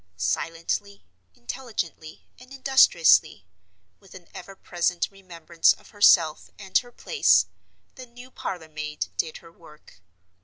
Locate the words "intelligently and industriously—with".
1.35-4.15